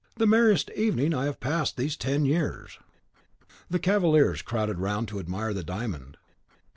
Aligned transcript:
the 0.15 0.25
merriest 0.25 0.71
evening 0.71 1.13
I 1.13 1.25
have 1.25 1.39
passed 1.39 1.77
these 1.77 1.95
ten 1.95 2.25
years." 2.25 2.79
The 3.69 3.77
cavaliers 3.77 4.41
crowded 4.41 4.79
round 4.79 5.07
to 5.09 5.19
admire 5.19 5.53
the 5.53 5.63
diamond. 5.63 6.17